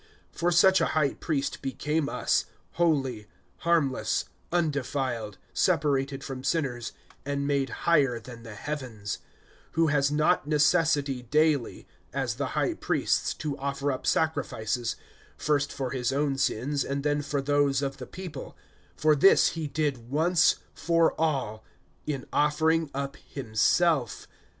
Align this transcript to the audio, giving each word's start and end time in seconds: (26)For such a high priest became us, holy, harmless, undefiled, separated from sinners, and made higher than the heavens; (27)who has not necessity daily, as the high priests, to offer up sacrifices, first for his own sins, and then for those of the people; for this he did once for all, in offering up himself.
(26)For 0.35 0.51
such 0.51 0.81
a 0.81 0.85
high 0.97 1.13
priest 1.13 1.61
became 1.61 2.09
us, 2.09 2.45
holy, 2.71 3.27
harmless, 3.57 4.25
undefiled, 4.51 5.37
separated 5.53 6.23
from 6.23 6.43
sinners, 6.43 6.91
and 7.23 7.45
made 7.45 7.69
higher 7.85 8.19
than 8.19 8.41
the 8.41 8.55
heavens; 8.55 9.19
(27)who 9.75 9.91
has 9.91 10.11
not 10.11 10.47
necessity 10.47 11.21
daily, 11.29 11.85
as 12.13 12.33
the 12.37 12.47
high 12.57 12.73
priests, 12.73 13.35
to 13.35 13.55
offer 13.59 13.91
up 13.91 14.07
sacrifices, 14.07 14.95
first 15.37 15.71
for 15.71 15.91
his 15.91 16.11
own 16.11 16.35
sins, 16.35 16.83
and 16.83 17.03
then 17.03 17.21
for 17.21 17.39
those 17.39 17.83
of 17.83 17.97
the 17.97 18.07
people; 18.07 18.57
for 18.95 19.15
this 19.15 19.49
he 19.49 19.67
did 19.67 20.09
once 20.09 20.55
for 20.73 21.13
all, 21.21 21.63
in 22.07 22.25
offering 22.33 22.89
up 22.95 23.17
himself. 23.17 24.25